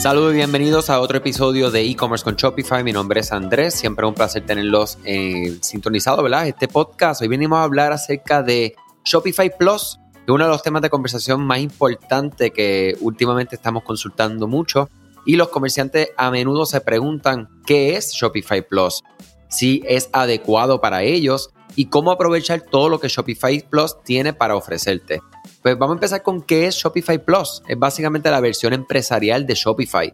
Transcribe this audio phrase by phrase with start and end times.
[0.00, 2.82] Saludos y bienvenidos a otro episodio de e-commerce con Shopify.
[2.82, 6.48] Mi nombre es Andrés, siempre un placer tenerlos eh, sintonizados, ¿verdad?
[6.48, 7.20] Este podcast.
[7.20, 8.74] Hoy venimos a hablar acerca de
[9.04, 13.82] Shopify Plus, que es uno de los temas de conversación más importantes que últimamente estamos
[13.82, 14.88] consultando mucho.
[15.26, 19.02] Y los comerciantes a menudo se preguntan qué es Shopify Plus,
[19.50, 24.56] si es adecuado para ellos y cómo aprovechar todo lo que Shopify Plus tiene para
[24.56, 25.20] ofrecerte.
[25.62, 27.62] Pues vamos a empezar con qué es Shopify Plus.
[27.68, 30.10] Es básicamente la versión empresarial de Shopify.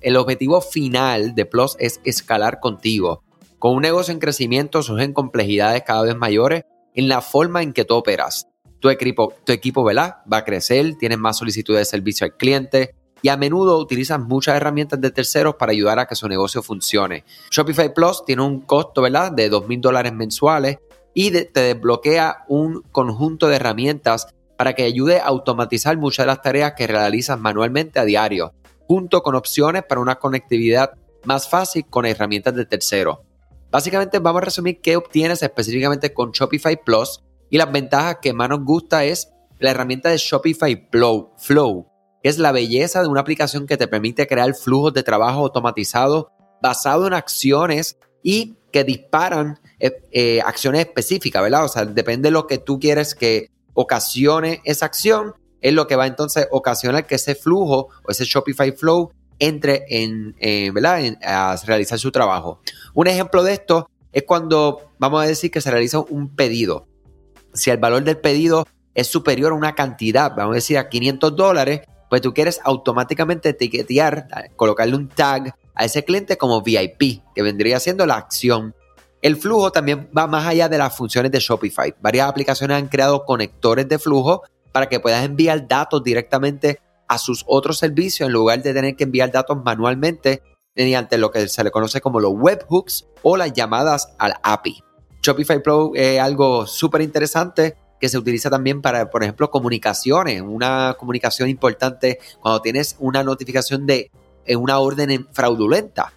[0.00, 3.22] El objetivo final de Plus es escalar contigo.
[3.60, 6.64] Con un negocio en crecimiento surgen complejidades cada vez mayores
[6.94, 8.48] en la forma en que tú operas.
[8.80, 13.28] Tu equipo, tu equipo va a crecer, tienes más solicitudes de servicio al cliente y
[13.28, 17.24] a menudo utilizas muchas herramientas de terceros para ayudar a que su negocio funcione.
[17.52, 19.30] Shopify Plus tiene un costo ¿verdad?
[19.30, 20.78] de $2,000 dólares mensuales
[21.14, 24.26] y te desbloquea un conjunto de herramientas
[24.62, 28.54] para que ayude a automatizar muchas de las tareas que realizas manualmente a diario,
[28.86, 30.92] junto con opciones para una conectividad
[31.24, 33.24] más fácil con herramientas de tercero.
[33.72, 38.50] Básicamente vamos a resumir qué obtienes específicamente con Shopify Plus y las ventajas que más
[38.50, 41.88] nos gusta es la herramienta de Shopify Flow,
[42.22, 46.26] que es la belleza de una aplicación que te permite crear flujos de trabajo automatizados
[46.62, 51.64] basado en acciones y que disparan eh, eh, acciones específicas, ¿verdad?
[51.64, 55.96] O sea, depende de lo que tú quieres que ocasione esa acción, es lo que
[55.96, 61.16] va entonces ocasionar que ese flujo o ese Shopify Flow entre en, eh, ¿verdad?
[61.24, 62.60] a realizar su trabajo.
[62.94, 66.86] Un ejemplo de esto es cuando vamos a decir que se realiza un pedido.
[67.54, 71.34] Si el valor del pedido es superior a una cantidad, vamos a decir a 500
[71.34, 77.42] dólares, pues tú quieres automáticamente etiquetear, colocarle un tag a ese cliente como VIP, que
[77.42, 78.74] vendría siendo la acción
[79.22, 81.94] el flujo también va más allá de las funciones de Shopify.
[82.00, 84.42] Varias aplicaciones han creado conectores de flujo
[84.72, 89.04] para que puedas enviar datos directamente a sus otros servicios en lugar de tener que
[89.04, 90.42] enviar datos manualmente
[90.74, 94.82] mediante lo que se le conoce como los webhooks o las llamadas al API.
[95.22, 100.42] Shopify Pro es algo súper interesante que se utiliza también para, por ejemplo, comunicaciones.
[100.42, 104.10] Una comunicación importante cuando tienes una notificación de
[104.48, 106.12] una orden fraudulenta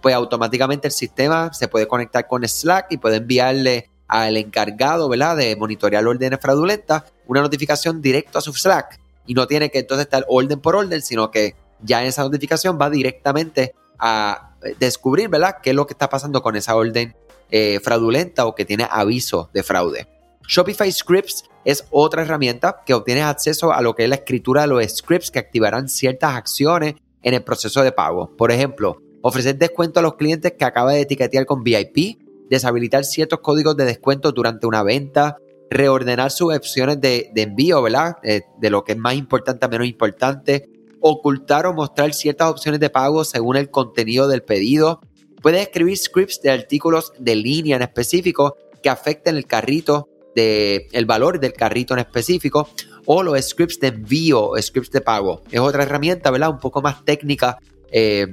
[0.00, 5.36] pues automáticamente el sistema se puede conectar con Slack y puede enviarle al encargado, ¿verdad?,
[5.36, 8.98] de monitorear órdenes fraudulentas una notificación directo a su Slack.
[9.26, 12.88] Y no tiene que entonces estar orden por orden, sino que ya esa notificación va
[12.88, 17.14] directamente a descubrir, ¿verdad?, qué es lo que está pasando con esa orden
[17.50, 20.08] eh, fraudulenta o que tiene aviso de fraude.
[20.46, 24.68] Shopify Scripts es otra herramienta que obtienes acceso a lo que es la escritura de
[24.68, 28.34] los scripts que activarán ciertas acciones en el proceso de pago.
[28.36, 32.18] Por ejemplo, ofrecer descuento a los clientes que acaba de etiquetear con VIP,
[32.48, 35.36] deshabilitar ciertos códigos de descuento durante una venta,
[35.70, 38.16] reordenar sus opciones de, envío, ¿verdad?
[38.22, 40.68] Eh, de lo que es más importante a menos importante,
[41.00, 45.00] ocultar o mostrar ciertas opciones de pago según el contenido del pedido.
[45.42, 51.06] Puedes escribir scripts de artículos de línea en específico que afecten el carrito, de, el
[51.06, 52.68] valor del carrito en específico,
[53.06, 55.42] o los scripts de envío, scripts de pago.
[55.50, 56.50] Es otra herramienta, ¿verdad?
[56.50, 57.58] Un poco más técnica
[57.90, 58.26] eh,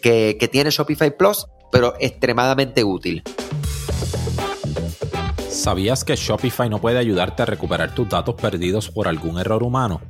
[0.00, 3.22] que, tiene Shopify Plus, pero extremadamente útil.
[5.48, 10.00] ¿Sabías que Shopify no puede ayudarte a recuperar tus datos perdidos por algún error humano?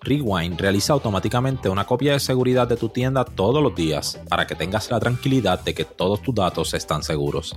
[0.00, 4.54] Rewind realiza automáticamente una copia de seguridad de tu tienda todos los días para que
[4.54, 7.56] tengas la tranquilidad de que todos tus datos están seguros.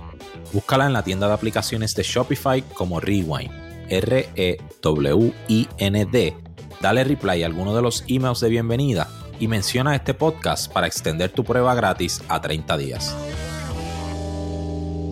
[0.52, 3.50] Búscala en la tienda de aplicaciones de Shopify como Rewind,
[3.88, 4.66] R-E-W-I-N-D.
[6.80, 9.08] Dale reply a alguno de los emails de bienvenida
[9.42, 13.12] y menciona este podcast para extender tu prueba gratis a 30 días.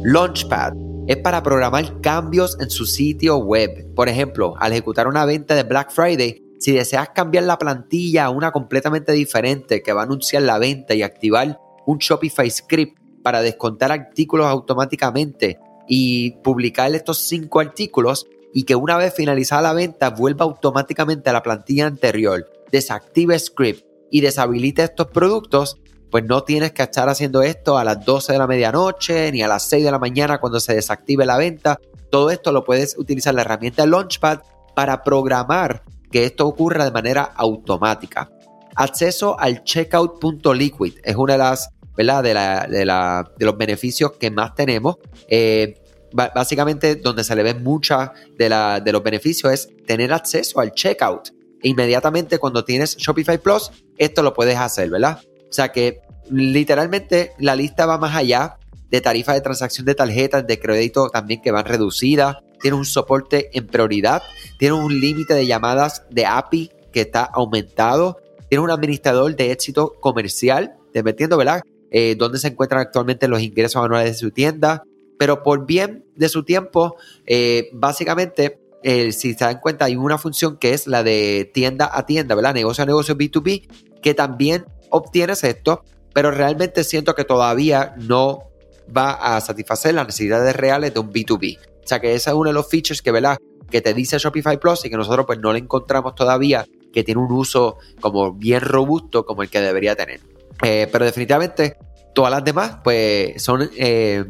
[0.04, 0.74] Launchpad
[1.08, 3.92] es para programar cambios en su sitio web.
[3.96, 8.30] Por ejemplo, al ejecutar una venta de Black Friday, si deseas cambiar la plantilla a
[8.30, 13.42] una completamente diferente que va a anunciar la venta y activar un Shopify script para
[13.42, 15.58] descontar artículos automáticamente
[15.88, 21.32] y publicar estos cinco artículos y que una vez finalizada la venta vuelva automáticamente a
[21.32, 25.76] la plantilla anterior, desactive script y deshabilite estos productos,
[26.10, 29.48] pues no tienes que estar haciendo esto a las 12 de la medianoche ni a
[29.48, 31.78] las 6 de la mañana cuando se desactive la venta.
[32.10, 34.40] Todo esto lo puedes utilizar la herramienta Launchpad
[34.74, 38.30] para programar que esto ocurra de manera automática.
[38.74, 42.22] Acceso al checkout.liquid es una de las, ¿verdad?
[42.22, 44.96] De, de, los beneficios que más tenemos.
[45.28, 45.80] Eh,
[46.12, 51.39] básicamente, donde se le ven muchas de, de los beneficios es tener acceso al checkout
[51.62, 55.20] inmediatamente cuando tienes Shopify Plus, esto lo puedes hacer, ¿verdad?
[55.48, 58.58] O sea que literalmente la lista va más allá
[58.90, 63.50] de tarifas de transacción de tarjetas de crédito también que van reducidas, tiene un soporte
[63.56, 64.22] en prioridad,
[64.58, 68.18] tiene un límite de llamadas de API que está aumentado,
[68.48, 71.62] tienes un administrador de éxito comercial, dependiendo, ¿verdad?
[71.90, 74.84] Eh, dónde se encuentran actualmente los ingresos anuales de su tienda,
[75.18, 76.96] pero por bien de su tiempo,
[77.26, 82.06] eh, básicamente, si se dan cuenta, hay una función que es la de tienda a
[82.06, 82.54] tienda, ¿verdad?
[82.54, 83.68] Negocio a negocio B2B,
[84.02, 88.50] que también obtienes esto, pero realmente siento que todavía no
[88.96, 91.58] va a satisfacer las necesidades reales de un B2B.
[91.58, 93.38] O sea que ese es uno de los features que, ¿verdad?
[93.70, 97.20] que te dice Shopify Plus y que nosotros pues no le encontramos todavía que tiene
[97.20, 100.20] un uso como bien robusto como el que debería tener.
[100.62, 101.76] Eh, pero definitivamente
[102.14, 104.24] todas las demás pues son eh,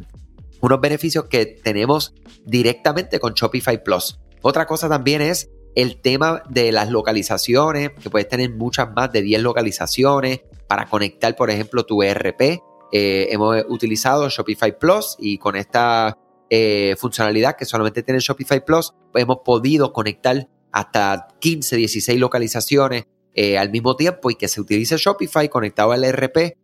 [0.61, 2.15] unos beneficios que tenemos
[2.45, 4.19] directamente con Shopify Plus.
[4.43, 9.23] Otra cosa también es el tema de las localizaciones, que puedes tener muchas más de
[9.23, 12.61] 10 localizaciones para conectar, por ejemplo, tu ERP.
[12.93, 18.93] Eh, hemos utilizado Shopify Plus y con esta eh, funcionalidad que solamente tiene Shopify Plus,
[19.13, 23.05] pues hemos podido conectar hasta 15, 16 localizaciones
[23.35, 26.57] eh, al mismo tiempo y que se utilice Shopify conectado al ERP,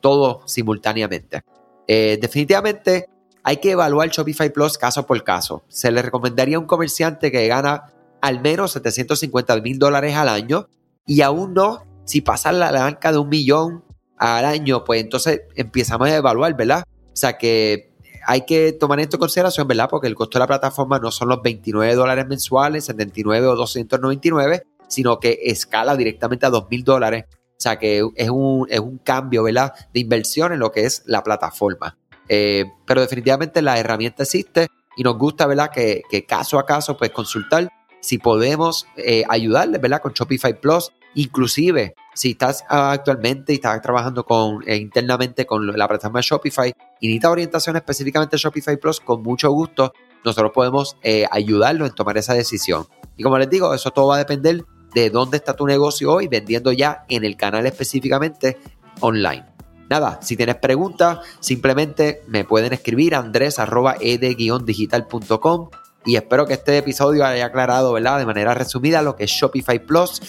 [0.00, 1.42] todo simultáneamente.
[1.86, 3.06] definitivamente
[3.42, 5.62] hay que evaluar Shopify Plus caso por caso.
[5.68, 10.68] Se le recomendaría a un comerciante que gana al menos 750 mil dólares al año
[11.06, 13.84] y aún no, si pasa la banca de un millón
[14.20, 16.84] al año, pues entonces empezamos a evaluar, ¿verdad?
[16.86, 17.90] O sea que
[18.26, 19.88] hay que tomar esto en consideración, ¿verdad?
[19.90, 24.62] Porque el costo de la plataforma no son los 29 dólares mensuales, 79 o 299,
[24.88, 27.24] sino que escala directamente a 2 mil dólares.
[27.32, 29.72] O sea que es un, es un cambio, ¿verdad?
[29.92, 31.96] De inversión en lo que es la plataforma.
[32.32, 35.70] Eh, pero definitivamente la herramienta existe y nos gusta, ¿verdad?
[35.70, 37.68] Que, caso a caso, pues consultar
[38.00, 40.00] si podemos eh, ayudarle, ¿verdad?
[40.00, 45.88] Con Shopify Plus, inclusive si estás actualmente y estás trabajando con, eh, internamente con la
[45.88, 49.92] plataforma de Shopify y necesitas orientación específicamente Shopify Plus, con mucho gusto
[50.24, 52.86] nosotros podemos eh, ayudarlo en tomar esa decisión.
[53.16, 56.28] Y como les digo, eso todo va a depender de dónde está tu negocio hoy,
[56.28, 58.58] vendiendo ya en el canal específicamente
[59.00, 59.49] online.
[59.90, 65.70] Nada, si tienes preguntas, simplemente me pueden escribir andres.ed-digital.com
[66.06, 67.94] y espero que este episodio haya aclarado.
[67.94, 70.22] De manera resumida lo que es Shopify Plus,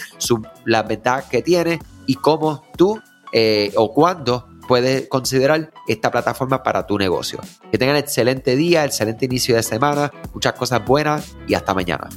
[0.66, 1.78] las ventajas que tiene
[2.08, 3.00] y cómo tú
[3.31, 7.40] eh, o cuándo puedes considerar esta plataforma para tu negocio.
[7.72, 12.10] Que tengan excelente día, excelente inicio de semana, muchas cosas buenas y hasta mañana.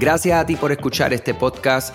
[0.00, 1.94] Gracias a ti por escuchar este podcast,